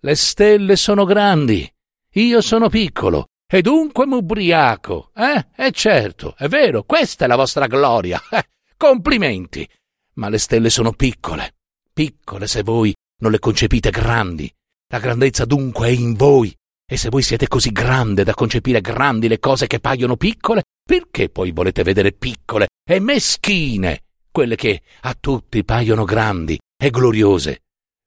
Le 0.00 0.14
stelle 0.16 0.74
sono 0.74 1.04
grandi, 1.04 1.70
io 2.20 2.40
sono 2.40 2.68
piccolo, 2.68 3.26
e 3.48 3.62
dunque 3.62 4.06
m'ubriaco, 4.06 5.10
eh? 5.14 5.46
E 5.54 5.70
certo, 5.70 6.34
è 6.36 6.48
vero, 6.48 6.82
questa 6.82 7.24
è 7.24 7.28
la 7.28 7.36
vostra 7.36 7.66
gloria. 7.66 8.20
Eh, 8.30 8.44
complimenti. 8.76 9.68
Ma 10.14 10.28
le 10.28 10.38
stelle 10.38 10.68
sono 10.68 10.92
piccole, 10.92 11.54
piccole 11.92 12.46
se 12.46 12.62
voi 12.62 12.94
non 13.20 13.30
le 13.30 13.38
concepite 13.38 13.90
grandi. 13.90 14.52
La 14.88 14.98
grandezza 14.98 15.44
dunque 15.44 15.88
è 15.88 15.90
in 15.90 16.14
voi. 16.14 16.54
E 16.88 16.96
se 16.96 17.08
voi 17.08 17.22
siete 17.22 17.48
così 17.48 17.72
grande 17.72 18.22
da 18.22 18.34
concepire 18.34 18.80
grandi 18.80 19.28
le 19.28 19.38
cose 19.38 19.66
che 19.66 19.80
paiono 19.80 20.16
piccole, 20.16 20.64
perché 20.84 21.28
poi 21.28 21.50
volete 21.50 21.82
vedere 21.82 22.12
piccole 22.12 22.68
e 22.88 23.00
meschine 23.00 24.04
quelle 24.30 24.54
che 24.54 24.82
a 25.00 25.16
tutti 25.18 25.64
paiono 25.64 26.04
grandi 26.04 26.58
e 26.76 26.90
gloriose? 26.90 27.62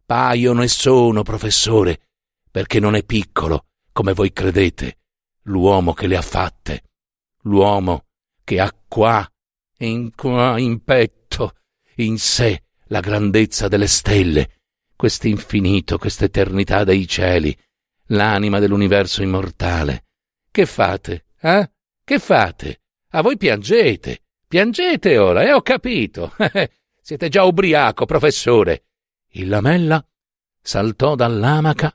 Paiono 0.05 0.63
e 0.63 0.67
sono, 0.67 1.23
professore, 1.23 2.01
perché 2.49 2.79
non 2.79 2.95
è 2.95 3.03
piccolo, 3.03 3.65
come 3.99 4.13
voi 4.13 4.31
credete, 4.31 4.99
l'uomo 5.47 5.91
che 5.91 6.07
le 6.07 6.15
ha 6.15 6.21
fatte, 6.21 6.83
l'uomo 7.41 8.05
che 8.45 8.61
ha 8.61 8.73
qua, 8.87 9.29
in 9.79 10.15
qua, 10.15 10.57
in 10.57 10.81
petto, 10.85 11.57
in 11.95 12.17
sé 12.17 12.63
la 12.85 13.01
grandezza 13.01 13.67
delle 13.67 13.87
stelle, 13.87 14.61
quest'infinito, 14.95 15.97
quest'eternità 15.97 16.85
dei 16.85 17.05
cieli, 17.09 17.53
l'anima 18.05 18.59
dell'universo 18.59 19.21
immortale. 19.21 20.05
Che 20.49 20.65
fate, 20.65 21.25
eh? 21.41 21.69
Che 22.01 22.19
fate? 22.19 22.79
A 23.09 23.21
voi 23.21 23.35
piangete, 23.35 24.21
piangete 24.47 25.17
ora, 25.17 25.43
eh, 25.43 25.51
ho 25.51 25.61
capito. 25.61 26.33
Siete 27.01 27.27
già 27.27 27.43
ubriaco, 27.43 28.05
professore. 28.05 28.85
Il 29.31 29.49
lamella 29.49 30.01
saltò 30.61 31.15
dall'amaca 31.15 31.93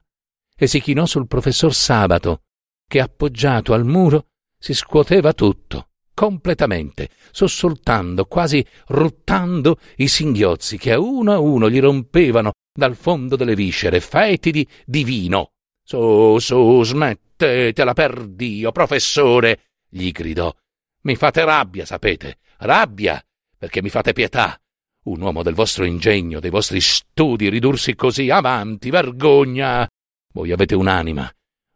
e 0.57 0.67
si 0.67 0.81
chinò 0.81 1.07
sul 1.07 1.27
professor 1.27 1.75
Sabato, 1.75 2.43
che 2.87 3.01
appoggiato 3.01 3.73
al 3.73 3.85
muro 3.85 4.27
si 4.59 4.73
scuoteva 4.73 5.33
tutto, 5.33 5.89
completamente, 6.15 7.11
sussultando, 7.33 8.25
quasi 8.27 8.65
ruttando 8.89 9.79
i 9.97 10.09
singhiozzi 10.09 10.79
che 10.79 10.93
a 10.93 10.99
uno 10.99 11.33
a 11.33 11.39
uno 11.39 11.69
gli 11.69 11.81
rompevano 11.81 12.53
dal 12.73 12.97
fondo 12.97 13.37
delle 13.37 13.55
viscere 13.55 14.01
fetidi 14.01 14.67
di 14.85 15.05
vino. 15.05 15.51
Su, 15.83 16.39
su, 16.39 16.83
smettetela 16.83 17.93
per 17.93 18.27
Dio, 18.27 18.73
professore, 18.73 19.61
gli 19.89 20.11
gridò. 20.13 20.55
Mi 21.03 21.15
fate 21.15 21.45
rabbia, 21.45 21.85
sapete, 21.85 22.39
rabbia, 22.59 23.23
perché 23.59 23.83
mi 23.83 23.91
fate 23.91 24.13
pietà. 24.13 24.59
Un 25.05 25.21
uomo 25.21 25.43
del 25.43 25.53
vostro 25.53 25.85
ingegno, 25.85 26.41
dei 26.41 26.49
vostri 26.49 26.81
studi, 26.81 27.51
ridursi 27.51 27.95
così 27.95 28.31
avanti, 28.31 28.89
vergogna. 28.89 29.87
Voi 30.35 30.51
avete 30.51 30.75
un'anima, 30.75 31.31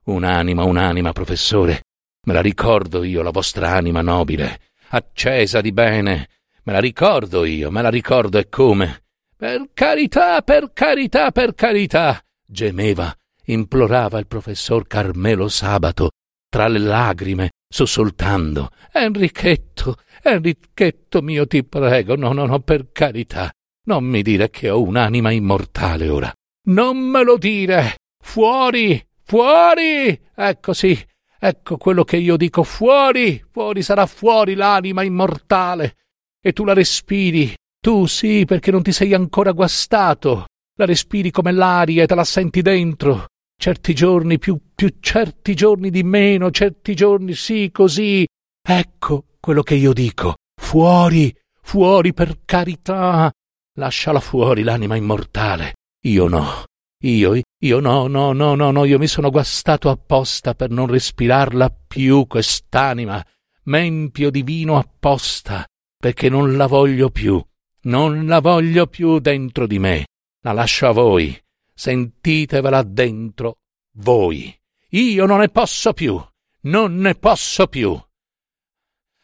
Un'anima, 0.08 0.64
un'anima, 0.64 1.12
professore. 1.12 1.82
Me 2.26 2.32
la 2.32 2.40
ricordo 2.40 3.04
io, 3.04 3.20
la 3.20 3.30
vostra 3.30 3.72
anima 3.72 4.00
nobile, 4.00 4.60
accesa 4.88 5.60
di 5.60 5.70
bene. 5.70 6.28
Me 6.62 6.72
la 6.72 6.80
ricordo 6.80 7.44
io, 7.44 7.70
me 7.70 7.82
la 7.82 7.90
ricordo 7.90 8.38
e 8.38 8.48
come. 8.48 9.02
Per 9.36 9.68
carità, 9.74 10.40
per 10.40 10.72
carità, 10.72 11.30
per 11.30 11.54
carità, 11.54 12.18
gemeva, 12.44 13.14
implorava 13.44 14.18
il 14.18 14.26
professor 14.26 14.86
Carmelo 14.86 15.48
Sabato, 15.48 16.10
tra 16.48 16.68
le 16.68 16.78
lagrime, 16.78 17.50
sussultando. 17.68 18.70
Enrichetto, 18.92 19.96
Enrichetto 20.22 21.20
mio, 21.20 21.46
ti 21.46 21.62
prego, 21.64 22.16
no, 22.16 22.32
no, 22.32 22.46
no, 22.46 22.60
per 22.60 22.92
carità. 22.92 23.52
Non 23.84 24.04
mi 24.04 24.22
dire 24.22 24.48
che 24.48 24.70
ho 24.70 24.82
un'anima 24.82 25.30
immortale 25.30 26.08
ora. 26.08 26.32
Non 26.68 26.96
me 26.96 27.22
lo 27.22 27.36
dire! 27.36 27.96
Fuori! 28.28 29.02
Fuori! 29.24 30.20
Ecco 30.36 30.74
sì, 30.74 30.96
ecco 31.40 31.78
quello 31.78 32.04
che 32.04 32.18
io 32.18 32.36
dico, 32.36 32.62
fuori! 32.62 33.42
Fuori 33.50 33.80
sarà 33.80 34.04
fuori 34.04 34.54
l'anima 34.54 35.02
immortale. 35.02 35.96
E 36.38 36.52
tu 36.52 36.64
la 36.64 36.74
respiri. 36.74 37.56
Tu 37.80 38.04
sì, 38.04 38.44
perché 38.44 38.70
non 38.70 38.82
ti 38.82 38.92
sei 38.92 39.14
ancora 39.14 39.52
guastato. 39.52 40.44
La 40.76 40.84
respiri 40.84 41.30
come 41.30 41.52
l'aria 41.52 42.02
e 42.02 42.06
te 42.06 42.14
la 42.14 42.22
senti 42.22 42.60
dentro. 42.60 43.28
Certi 43.58 43.94
giorni 43.94 44.38
più, 44.38 44.60
più 44.74 44.96
certi 45.00 45.54
giorni 45.54 45.88
di 45.88 46.02
meno, 46.02 46.50
certi 46.50 46.94
giorni 46.94 47.32
sì, 47.32 47.70
così. 47.72 48.26
Ecco 48.62 49.24
quello 49.40 49.62
che 49.62 49.74
io 49.74 49.94
dico. 49.94 50.34
Fuori, 50.54 51.34
fuori 51.62 52.12
per 52.12 52.40
carità. 52.44 53.32
Lasciala 53.78 54.20
fuori 54.20 54.62
l'anima 54.62 54.96
immortale. 54.96 55.76
Io 56.02 56.28
no. 56.28 56.66
Io, 57.02 57.40
io 57.60 57.80
no, 57.80 58.08
no, 58.08 58.32
no, 58.32 58.54
no, 58.56 58.70
no, 58.72 58.84
io 58.84 58.98
mi 58.98 59.06
sono 59.06 59.30
guastato 59.30 59.88
apposta 59.88 60.54
per 60.54 60.70
non 60.70 60.88
respirarla 60.88 61.70
più 61.70 62.26
quest'anima, 62.26 63.24
m'empio 63.64 64.30
di 64.30 64.42
vino 64.42 64.76
apposta, 64.76 65.64
perché 65.96 66.28
non 66.28 66.56
la 66.56 66.66
voglio 66.66 67.10
più, 67.10 67.40
non 67.82 68.26
la 68.26 68.40
voglio 68.40 68.88
più 68.88 69.20
dentro 69.20 69.68
di 69.68 69.78
me. 69.78 70.06
La 70.42 70.52
lascio 70.52 70.88
a 70.88 70.92
voi, 70.92 71.40
sentitevela 71.72 72.82
dentro 72.82 73.58
voi. 73.98 74.52
Io 74.90 75.26
non 75.26 75.38
ne 75.38 75.50
posso 75.50 75.92
più, 75.92 76.20
non 76.62 76.96
ne 76.98 77.14
posso 77.14 77.68
più. 77.68 77.96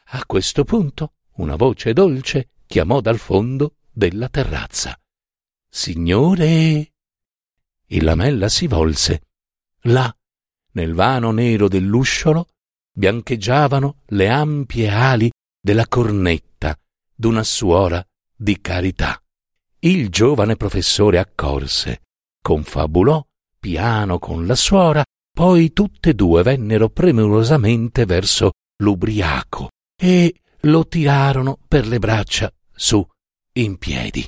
A 0.09 0.27
questo 0.27 0.63
punto 0.63 1.15
una 1.37 1.57
voce 1.57 1.93
dolce 1.93 2.51
chiamò 2.67 3.01
dal 3.01 3.19
fondo 3.19 3.79
della 3.91 4.29
terrazza. 4.29 4.97
Signore. 5.69 6.94
Il 7.87 8.05
lamella 8.05 8.49
si 8.49 8.67
volse. 8.67 9.23
Là, 9.83 10.15
nel 10.73 10.95
vano 10.95 11.31
nero 11.31 11.69
dell'usciolo, 11.69 12.49
biancheggiavano 12.93 14.01
le 14.07 14.29
ampie 14.29 14.89
ali 14.89 15.31
della 15.61 15.87
cornetta 15.87 16.79
d'una 17.15 17.43
suora 17.43 18.05
di 18.35 18.61
carità. 18.61 19.21
Il 19.81 20.09
giovane 20.09 20.57
professore 20.57 21.19
accorse, 21.19 22.03
confabulò 22.41 23.25
piano 23.59 24.19
con 24.19 24.47
la 24.47 24.55
suora, 24.55 25.05
poi 25.33 25.73
tutte 25.73 26.11
e 26.11 26.15
due 26.15 26.43
vennero 26.43 26.89
premurosamente 26.91 28.05
verso 28.05 28.53
l'ubriaco 28.79 29.71
e 29.97 30.35
lo 30.61 30.87
tirarono 30.87 31.59
per 31.67 31.87
le 31.87 31.99
braccia 31.99 32.53
su 32.75 33.07
in 33.53 33.79
piedi. 33.79 34.27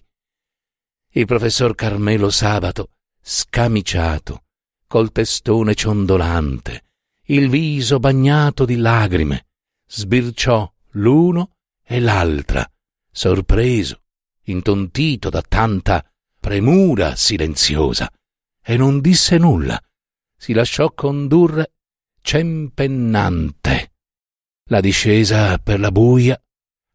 Il 1.13 1.27
professor 1.27 1.75
Carmelo 1.75 2.31
Sabato, 2.31 2.91
scamiciato, 3.29 4.45
col 4.87 5.11
testone 5.11 5.75
ciondolante, 5.75 6.85
il 7.25 7.49
viso 7.49 7.99
bagnato 7.99 8.65
di 8.65 8.77
lagrime, 8.77 9.49
sbirciò 9.85 10.73
l'uno 10.91 11.57
e 11.83 11.99
l'altra, 11.99 12.65
sorpreso, 13.11 14.03
intontito 14.45 15.29
da 15.29 15.43
tanta 15.43 16.09
premura 16.39 17.17
silenziosa, 17.17 18.09
e 18.63 18.77
non 18.77 19.01
disse 19.01 19.39
nulla, 19.39 19.77
si 20.37 20.53
lasciò 20.53 20.93
condurre 20.93 21.73
cempennante. 22.21 23.95
La 24.71 24.81
discesa 24.81 25.59
per 25.59 25.81
la 25.81 25.91
buia, 25.91 26.41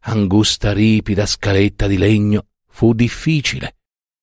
angusta 0.04 0.72
ripida 0.72 1.26
scaletta 1.26 1.88
di 1.88 1.98
legno, 1.98 2.48
fu 2.70 2.94
difficile. 2.94 3.80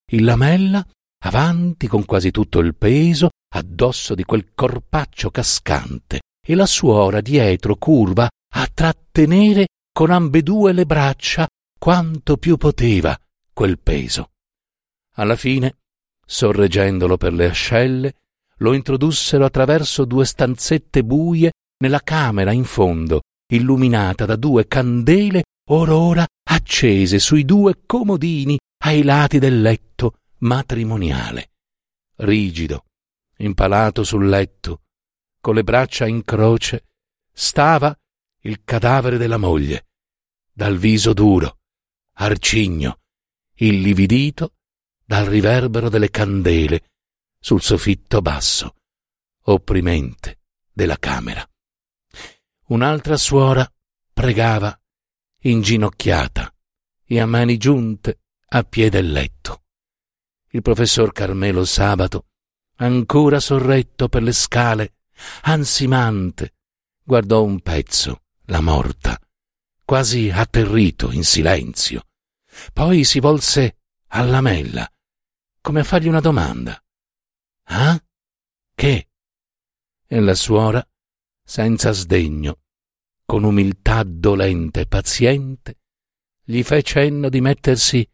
Il 0.07 0.25
lamella, 0.25 0.83
avanti 1.25 1.87
con 1.87 2.05
quasi 2.05 2.31
tutto 2.31 2.59
il 2.61 2.75
peso, 2.75 3.31
addosso 3.55 4.15
di 4.15 4.25
quel 4.25 4.53
corpaccio 4.55 5.31
cascante, 5.31 6.21
e 6.47 6.55
la 6.55 6.67
suora 6.67 7.21
dietro 7.21 7.77
curva 7.77 8.29
a 8.55 8.69
trattenere 8.73 9.67
con 9.93 10.11
ambedue 10.11 10.73
le 10.73 10.87
braccia 10.87 11.47
quanto 11.79 12.37
più 12.37 12.57
poteva 12.57 13.19
quel 13.53 13.79
peso. 13.79 14.31
Alla 15.17 15.37
fine, 15.37 15.79
sorreggendolo 16.25 17.17
per 17.17 17.33
le 17.33 17.47
ascelle, 17.47 18.15
lo 18.59 18.73
introdussero 18.73 19.45
attraverso 19.45 20.05
due 20.05 20.25
stanzette 20.25 21.05
buie 21.05 21.53
nella 21.83 22.01
camera 22.01 22.53
in 22.53 22.65
fondo, 22.65 23.23
illuminata 23.53 24.25
da 24.25 24.37
due 24.37 24.67
candele 24.67 25.45
or 25.71 25.91
ora 25.91 26.27
accese 26.51 27.19
sui 27.19 27.45
due 27.45 27.83
comodini 27.85 28.59
ai 28.85 29.03
lati 29.03 29.39
del 29.39 29.61
letto 29.61 30.15
matrimoniale. 30.39 31.51
Rigido, 32.17 32.87
impalato 33.39 34.05
sul 34.05 34.29
letto, 34.29 34.83
con 35.41 35.55
le 35.55 35.65
braccia 35.65 36.07
in 36.07 36.23
croce, 36.25 36.87
stava 37.33 37.97
il 38.43 38.63
cadavere 38.65 39.17
della 39.17 39.37
moglie, 39.37 39.87
dal 40.53 40.77
viso 40.77 41.13
duro, 41.13 41.61
arcigno, 42.15 43.01
illividito 43.55 44.55
dal 45.05 45.27
riverbero 45.27 45.89
delle 45.89 46.11
candele 46.11 46.91
sul 47.39 47.63
soffitto 47.63 48.21
basso, 48.21 48.75
opprimente 49.45 50.41
della 50.73 50.99
camera. 50.99 51.49
Un'altra 52.67 53.17
suora 53.17 53.71
pregava 54.13 54.79
inginocchiata 55.41 56.53
e 57.05 57.21
a 57.21 57.27
mani 57.27 57.57
giunte 57.57 58.21
a 58.49 58.63
piede 58.65 59.01
del 59.01 59.13
letto. 59.13 59.63
Il 60.59 60.65
professor 60.65 61.13
Carmelo 61.13 61.65
Sabato, 61.65 62.27
ancora 62.79 63.39
sorretto 63.39 64.09
per 64.09 64.25
le 64.25 64.33
scale, 64.33 64.97
ansimante, 65.43 66.57
guardò 67.05 67.45
un 67.45 67.61
pezzo 67.61 68.23
la 68.47 68.61
morta, 68.61 69.17
quasi 69.85 70.31
atterrito 70.31 71.13
in 71.13 71.23
silenzio. 71.23 72.09
Poi 72.73 73.05
si 73.05 73.21
volse 73.21 73.83
alla 74.09 74.31
lamella, 74.31 74.93
come 75.61 75.79
a 75.79 75.85
fargli 75.85 76.09
una 76.09 76.19
domanda. 76.19 76.83
Ah? 77.67 77.97
Che? 78.75 79.09
E 80.09 80.21
la 80.21 80.35
suora, 80.35 80.85
senza 81.41 81.93
sdegno, 81.93 82.63
con 83.25 83.45
umiltà 83.45 84.03
dolente 84.03 84.81
e 84.81 84.87
paziente, 84.87 85.79
gli 86.43 86.65
fe 86.65 86.83
cenno 86.83 87.29
di 87.29 87.41
mettersi 87.41 88.05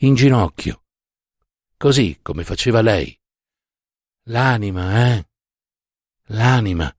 in 0.00 0.14
ginocchio, 0.14 0.82
così 1.78 2.18
come 2.20 2.44
faceva 2.44 2.82
lei. 2.82 3.18
L'anima, 4.24 5.14
eh? 5.14 5.28
L'anima, 6.30 6.94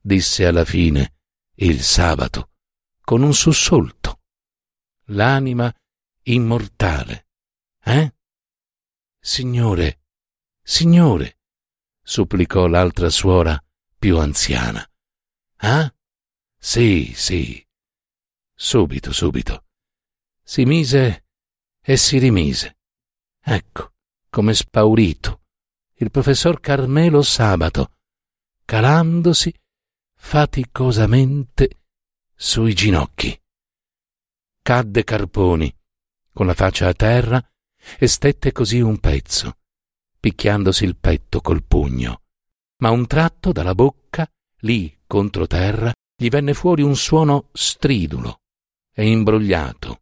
disse 0.00 0.46
alla 0.46 0.64
fine 0.64 1.16
il 1.56 1.82
sabato, 1.82 2.52
con 3.02 3.22
un 3.22 3.34
sussulto. 3.34 4.22
L'anima 5.08 5.70
immortale, 6.22 7.28
eh? 7.82 8.14
Signore, 9.20 10.00
signore, 10.62 11.40
supplicò 12.02 12.66
l'altra 12.66 13.10
suora 13.10 13.62
più 13.98 14.18
anziana. 14.18 14.88
Ah? 15.56 15.94
Sì, 16.58 17.12
sì. 17.14 17.66
Subito, 18.54 19.12
subito. 19.12 19.66
Si 20.42 20.64
mise 20.64 21.26
e 21.80 21.96
si 21.96 22.18
rimise. 22.18 22.78
Ecco, 23.40 23.93
come 24.34 24.52
spaurito, 24.52 25.42
il 25.98 26.10
professor 26.10 26.58
Carmelo 26.58 27.22
Sabato, 27.22 27.92
calandosi 28.64 29.54
faticosamente 30.16 31.84
sui 32.34 32.74
ginocchi. 32.74 33.40
Cadde 34.60 35.04
Carponi, 35.04 35.72
con 36.32 36.46
la 36.46 36.54
faccia 36.54 36.88
a 36.88 36.94
terra, 36.94 37.40
e 37.96 38.08
stette 38.08 38.50
così 38.50 38.80
un 38.80 38.98
pezzo, 38.98 39.58
picchiandosi 40.18 40.82
il 40.82 40.96
petto 40.96 41.40
col 41.40 41.62
pugno. 41.62 42.22
Ma 42.78 42.90
un 42.90 43.06
tratto 43.06 43.52
dalla 43.52 43.76
bocca, 43.76 44.28
lì 44.62 44.98
contro 45.06 45.46
terra, 45.46 45.92
gli 46.16 46.28
venne 46.28 46.54
fuori 46.54 46.82
un 46.82 46.96
suono 46.96 47.50
stridulo 47.52 48.40
e 48.92 49.08
imbrogliato, 49.08 50.00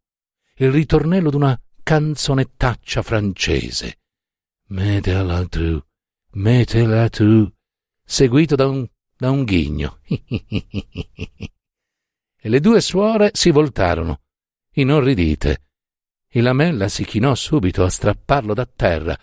il 0.55 0.71
ritornello 0.73 1.29
d'una 1.29 1.61
canzonettaccia 1.83 3.03
francese. 3.03 3.99
Metela 4.73 5.45
tu, 5.49 5.79
metela 6.31 7.11
tu, 7.11 7.47
seguito 8.03 8.57
da 8.57 8.67
un, 8.69 8.89
da 9.19 9.31
un 9.31 9.45
ghigno. 9.45 9.99
e 12.41 12.49
le 12.49 12.59
due 12.59 12.81
suore 12.81 13.33
si 13.35 13.51
voltarono, 13.51 14.23
inorridite. 14.77 15.67
Il 16.31 16.45
lamella 16.45 16.89
si 16.89 17.05
chinò 17.05 17.35
subito 17.35 17.85
a 17.85 17.91
strapparlo 17.91 18.55
da 18.55 18.65
terra 18.65 19.15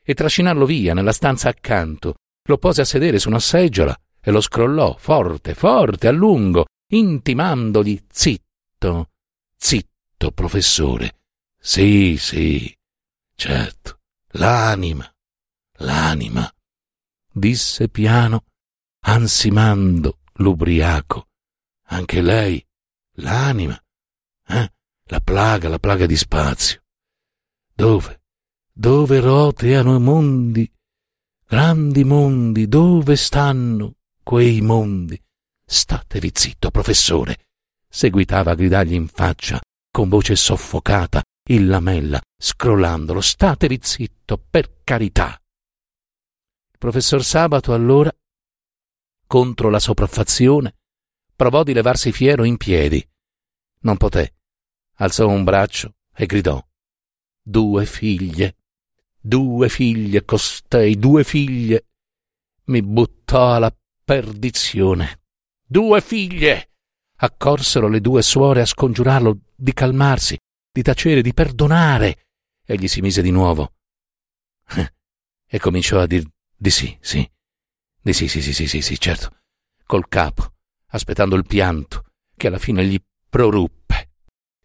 e 0.00 0.14
trascinarlo 0.14 0.64
via 0.66 0.94
nella 0.94 1.10
stanza 1.10 1.48
accanto. 1.48 2.14
Lo 2.44 2.58
pose 2.58 2.82
a 2.82 2.84
sedere 2.84 3.18
su 3.18 3.28
una 3.28 3.40
seggiola 3.40 4.00
e 4.20 4.30
lo 4.30 4.40
scrollò 4.40 4.94
forte, 4.98 5.54
forte, 5.54 6.06
a 6.06 6.12
lungo, 6.12 6.66
intimandogli 6.92 8.04
zitto, 8.08 9.10
zitto, 9.56 10.30
professore. 10.30 11.16
Sì, 11.58 12.16
sì, 12.18 12.72
certo, 13.34 14.01
l'anima, 14.32 15.10
l'anima, 15.78 16.50
disse 17.32 17.88
piano, 17.88 18.44
ansimando 19.00 20.20
l'ubriaco. 20.34 21.28
Anche 21.86 22.22
lei, 22.22 22.64
l'anima, 23.16 23.78
eh? 24.46 24.72
La 25.06 25.20
plaga, 25.20 25.68
la 25.68 25.78
plaga 25.78 26.06
di 26.06 26.16
spazio. 26.16 26.82
Dove? 27.74 28.22
Dove 28.72 29.20
roteano 29.20 29.96
i 29.96 30.00
mondi? 30.00 30.72
Grandi 31.46 32.04
mondi, 32.04 32.66
dove 32.66 33.16
stanno? 33.16 33.96
quei 34.22 34.60
mondi. 34.60 35.20
Statevi 35.64 36.30
zitto, 36.32 36.70
professore, 36.70 37.46
seguitava 37.88 38.52
a 38.52 38.54
gridargli 38.54 38.94
in 38.94 39.08
faccia, 39.08 39.60
con 39.90 40.08
voce 40.08 40.36
soffocata, 40.36 41.22
il 41.50 41.66
lamella, 41.66 42.20
scrollandolo. 42.42 43.20
Statevi 43.20 43.78
zitto, 43.80 44.36
per 44.36 44.82
carità. 44.82 45.40
Il 46.72 46.78
professor 46.78 47.22
Sabato 47.22 47.72
allora, 47.72 48.12
contro 49.26 49.70
la 49.70 49.78
sopraffazione, 49.78 50.74
provò 51.36 51.62
di 51.62 51.72
levarsi 51.72 52.10
fiero 52.10 52.42
in 52.42 52.56
piedi. 52.56 53.06
Non 53.82 53.96
poté. 53.96 54.34
Alzò 54.96 55.28
un 55.28 55.44
braccio 55.44 55.94
e 56.14 56.26
gridò. 56.26 56.60
Due 57.44 57.86
figlie, 57.86 58.56
due 59.20 59.68
figlie 59.68 60.24
costei, 60.24 60.98
due 60.98 61.22
figlie. 61.22 61.86
Mi 62.64 62.82
buttò 62.82 63.54
alla 63.54 63.74
perdizione. 64.04 65.20
Due 65.64 66.00
figlie! 66.00 66.70
Accorsero 67.16 67.88
le 67.88 68.00
due 68.00 68.22
suore 68.22 68.60
a 68.60 68.66
scongiurarlo 68.66 69.38
di 69.54 69.72
calmarsi, 69.72 70.36
di 70.70 70.82
tacere, 70.82 71.22
di 71.22 71.32
perdonare. 71.32 72.31
Egli 72.72 72.88
si 72.88 73.02
mise 73.02 73.20
di 73.20 73.30
nuovo 73.30 73.74
e 75.46 75.58
cominciò 75.58 76.00
a 76.00 76.06
dir 76.06 76.26
di 76.56 76.70
sì, 76.70 76.96
sì, 77.02 77.30
di 78.00 78.12
sì, 78.14 78.28
sì, 78.28 78.40
sì, 78.40 78.54
sì, 78.54 78.66
sì, 78.66 78.80
sì, 78.80 78.98
certo, 78.98 79.42
col 79.84 80.08
capo, 80.08 80.54
aspettando 80.86 81.36
il 81.36 81.44
pianto, 81.44 82.06
che 82.34 82.46
alla 82.46 82.58
fine 82.58 82.82
gli 82.86 82.98
proruppe. 83.28 84.12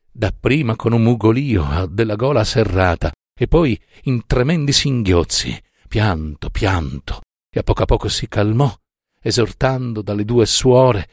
Dapprima 0.09 0.77
con 0.77 0.93
un 0.93 1.03
mugolio 1.03 1.85
della 1.89 2.15
gola 2.15 2.45
serrata 2.45 3.11
e 3.37 3.47
poi 3.49 3.77
in 4.03 4.25
tremendi 4.25 4.71
singhiozzi, 4.71 5.61
pianto, 5.89 6.49
pianto, 6.49 7.19
e 7.53 7.59
a 7.59 7.63
poco 7.63 7.83
a 7.83 7.85
poco 7.85 8.07
si 8.07 8.29
calmò 8.29 8.73
esortando 9.21 10.01
dalle 10.01 10.23
due 10.23 10.45
suore. 10.45 11.09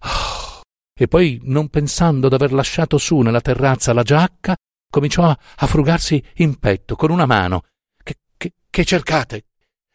Oh, 0.00 0.62
e 0.94 1.08
poi, 1.08 1.40
non 1.42 1.68
pensando 1.68 2.30
d'aver 2.30 2.54
lasciato 2.54 2.96
su 2.96 3.18
nella 3.18 3.42
terrazza 3.42 3.92
la 3.92 4.02
giacca, 4.02 4.56
cominciò 4.90 5.24
a, 5.24 5.38
a 5.56 5.66
frugarsi 5.66 6.22
in 6.36 6.58
petto 6.58 6.96
con 6.96 7.10
una 7.10 7.26
mano. 7.26 7.64
Che, 8.02 8.16
che, 8.36 8.54
che 8.68 8.84
cercate? 8.84 9.46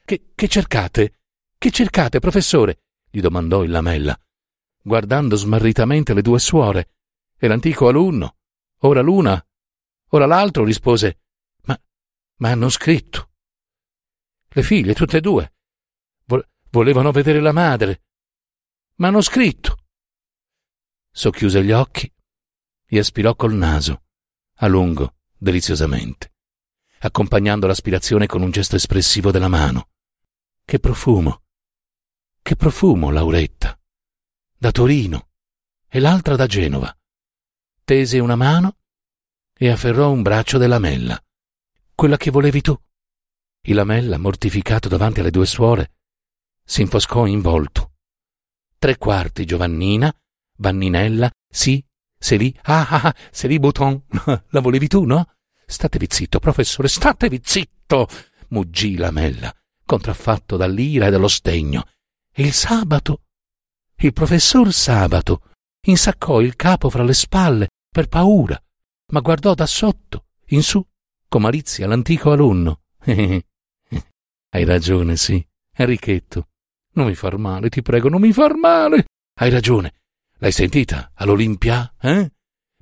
Che, 0.04 0.32
che 0.36 0.48
cercate? 0.48 1.20
Che 1.58 1.72
cercate, 1.72 2.20
professore? 2.20 2.80
gli 3.10 3.22
domandò 3.22 3.64
il 3.64 3.70
lamella, 3.70 4.20
guardando 4.82 5.36
smarritamente 5.36 6.16
le 6.16 6.24
due 6.24 6.40
suore 6.40 6.96
e 7.38 7.48
l'antico 7.48 7.88
alunno. 7.88 8.38
Ora 8.80 9.02
l'una, 9.02 9.46
ora 10.10 10.26
l'altro 10.26 10.64
rispose 10.64 11.20
Ma, 11.66 11.80
ma 12.38 12.50
hanno 12.50 12.70
scritto. 12.70 13.30
Le 14.50 14.64
figlie, 14.64 14.94
tutte 14.94 15.18
e 15.18 15.22
due. 15.22 15.54
volevano 16.70 17.12
vedere 17.12 17.40
la 17.40 17.52
madre. 17.52 18.02
Ma 18.96 19.10
hanno 19.10 19.22
scritto. 19.22 19.78
Socchiuse 21.12 21.64
gli 21.64 21.72
occhi 21.72 22.12
e 22.86 23.00
aspirò 23.00 23.36
col 23.36 23.54
naso, 23.54 24.04
a 24.56 24.68
lungo, 24.68 25.16
deliziosamente, 25.38 26.34
accompagnando 27.00 27.68
l'aspirazione 27.68 28.26
con 28.28 28.42
un 28.42 28.52
gesto 28.52 28.76
espressivo 28.76 29.32
della 29.32 29.48
mano. 29.48 29.90
Che 30.64 30.80
profumo! 30.80 31.44
Che 32.42 32.56
profumo, 32.56 33.10
Lauretta! 33.10 33.78
Da 34.58 34.72
Torino 34.72 35.30
e 35.88 36.00
l'altra 36.00 36.36
da 36.36 36.46
Genova. 36.46 36.96
Tese 37.84 38.20
una 38.20 38.36
mano 38.36 38.78
e 39.54 39.70
afferrò 39.70 40.10
un 40.10 40.22
braccio 40.22 40.58
della 40.58 40.80
Mella. 40.80 41.22
Quella 41.94 42.18
che 42.18 42.32
volevi 42.32 42.62
tu. 42.62 42.78
Il 43.66 43.76
Lamella, 43.76 44.18
mortificato 44.18 44.90
davanti 44.90 45.20
alle 45.20 45.32
due 45.32 45.46
suore, 45.46 45.96
si 46.66 46.82
infoscò 46.82 47.26
in 47.26 47.42
volto. 47.42 47.94
Tre 48.78 48.98
quarti 48.98 49.46
Giovannina, 49.46 50.14
Vanninella, 50.58 51.32
sì, 51.48 51.84
se 52.24 52.38
lì, 52.38 52.58
ah 52.62 52.88
ah 52.88 53.02
ah, 53.08 53.16
se 53.32 53.50
lì 53.50 53.60
Bouton, 53.60 54.02
la 54.48 54.62
volevi 54.62 54.88
tu, 54.88 55.04
no? 55.04 55.28
Statevi 55.66 56.08
zitto, 56.10 56.40
professore, 56.40 56.88
statevi 56.88 57.42
zitto, 57.44 58.08
muggì 58.50 58.96
Lamella, 58.96 59.54
contraffatto 59.86 60.56
dall'ira 60.56 61.08
e 61.08 61.10
dallo 61.10 61.28
stegno. 61.28 61.86
E 62.32 62.44
il 62.44 62.54
sabato? 62.54 63.24
Il 63.98 64.14
professor 64.14 64.72
Sabato 64.72 65.50
insaccò 65.86 66.40
il 66.40 66.56
capo 66.56 66.90
fra 66.90 67.04
le 67.04 67.14
spalle 67.14 67.68
per 67.90 68.08
paura, 68.08 68.58
ma 69.12 69.20
guardò 69.20 69.54
da 69.54 69.66
sotto, 69.66 70.28
in 70.48 70.64
su, 70.64 70.82
con 71.28 71.42
malizia 71.42 71.88
l'antico 71.88 72.32
alunno. 72.32 72.84
Hai 73.04 74.64
ragione, 74.64 75.18
sì, 75.18 75.46
Enrichetto. 75.76 76.48
Non 76.94 77.08
mi 77.08 77.16
far 77.16 77.38
male, 77.38 77.68
ti 77.68 77.82
prego, 77.82 78.08
non 78.08 78.22
mi 78.22 78.32
far 78.32 78.56
male. 78.56 79.08
Hai 79.42 79.50
ragione. 79.50 80.03
L'hai 80.44 80.52
sentita 80.52 81.12
all'Olimpia, 81.14 81.94
eh? 82.02 82.30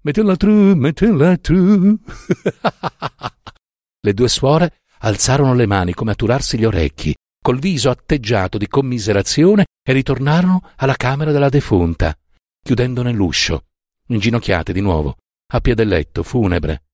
Mettila 0.02 0.36
tru, 0.36 0.74
mettila 0.74 1.38
tru. 1.38 1.96
le 4.02 4.14
due 4.16 4.30
suore 4.30 4.80
alzarono 5.02 5.54
le 5.54 5.68
mani 5.68 5.94
come 5.94 6.14
a 6.14 6.16
turarsi 6.16 6.58
gli 6.58 6.66
orecchi, 6.66 7.14
col 7.40 7.60
viso 7.60 7.92
atteggiato 7.92 8.58
di 8.58 8.68
commiserazione, 8.68 9.66
e 9.84 9.94
ritornarono 9.94 10.72
alla 10.78 10.96
camera 10.96 11.32
della 11.32 11.50
defunta, 11.50 12.18
chiudendone 12.64 13.12
l'uscio, 13.12 13.66
inginocchiate 14.08 14.74
di 14.74 14.82
nuovo, 14.82 15.18
a 15.54 15.62
piede 15.62 15.84
del 15.84 15.94
letto, 15.94 16.24
funebre. 16.24 16.86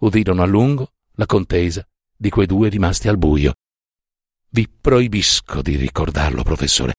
Udirono 0.00 0.42
a 0.42 0.46
lungo 0.46 0.94
la 1.12 1.26
contesa 1.26 1.86
di 2.16 2.28
quei 2.28 2.46
due 2.46 2.68
rimasti 2.68 3.06
al 3.06 3.18
buio. 3.18 3.54
Vi 4.48 4.68
proibisco 4.68 5.62
di 5.62 5.76
ricordarlo, 5.76 6.42
professore. 6.42 6.94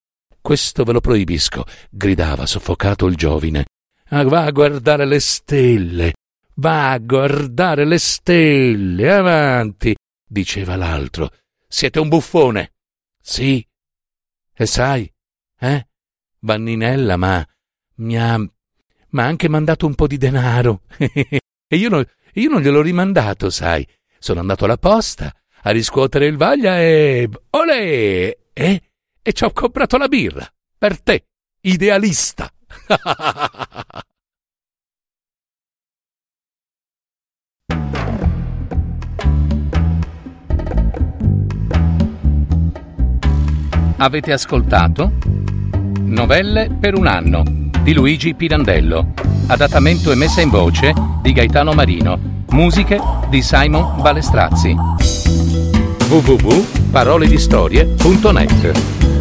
Questo 0.49 0.83
ve 0.83 0.93
lo 0.93 0.99
proibisco, 0.99 1.63
gridava 1.91 2.47
soffocato 2.47 3.05
il 3.05 3.15
giovine. 3.15 3.65
Ah, 4.07 4.23
va 4.23 4.45
a 4.45 4.49
guardare 4.49 5.05
le 5.05 5.19
stelle, 5.19 6.15
va 6.55 6.89
a 6.89 6.97
guardare 6.97 7.85
le 7.85 7.99
stelle, 7.99 9.11
avanti, 9.11 9.95
diceva 10.27 10.75
l'altro. 10.75 11.29
Siete 11.67 11.99
un 11.99 12.07
buffone. 12.07 12.71
Sì. 13.21 13.63
E 14.51 14.65
sai, 14.65 15.07
eh? 15.59 15.87
Vanninella, 16.39 17.15
ma 17.15 17.47
mi 17.97 18.17
ha, 18.17 18.35
m'ha 18.39 19.23
anche 19.23 19.47
mandato 19.49 19.85
un 19.85 19.93
po' 19.93 20.07
di 20.07 20.17
denaro. 20.17 20.81
e 20.97 21.75
io, 21.75 21.89
no, 21.89 22.03
io 22.33 22.49
non 22.49 22.59
gliel'ho 22.59 22.81
rimandato, 22.81 23.51
sai. 23.51 23.87
Sono 24.17 24.39
andato 24.39 24.65
alla 24.65 24.77
posta 24.77 25.31
a 25.61 25.69
riscuotere 25.69 26.25
il 26.25 26.37
vaglia 26.37 26.79
e... 26.79 27.29
Olè! 27.51 28.35
Eh? 28.51 28.88
E 29.21 29.33
ci 29.33 29.43
ho 29.43 29.51
comprato 29.51 29.97
la 29.97 30.07
birra. 30.07 30.47
Per 30.77 31.01
te, 31.01 31.25
idealista. 31.61 32.49
Avete 43.97 44.31
ascoltato? 44.31 45.11
Novelle 45.99 46.69
per 46.79 46.95
un 46.95 47.05
anno 47.05 47.43
di 47.81 47.93
Luigi 47.93 48.33
Pirandello. 48.33 49.13
Adattamento 49.47 50.11
e 50.11 50.15
messa 50.15 50.39
in 50.41 50.49
voce 50.49 50.93
di 51.21 51.33
Gaetano 51.33 51.73
Marino. 51.73 52.45
Musiche 52.51 52.99
di 53.29 53.41
Simon 53.41 54.01
Balestrazzi 54.01 54.75
www.paroledistorie.net 56.91 59.18